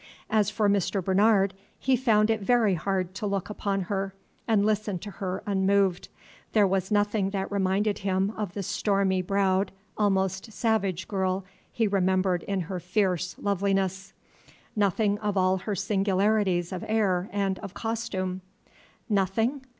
[0.31, 1.05] As for Mr.
[1.05, 4.15] Bernard, he found it very hard to look upon her,
[4.47, 6.09] and listen to her unmoved.
[6.53, 12.41] There was nothing that reminded him of the stormy browed, almost savage girl he remembered
[12.41, 14.11] in her fierce loveliness,
[14.75, 18.41] nothing of all her singularities of air and of costume.
[19.07, 19.63] Nothing?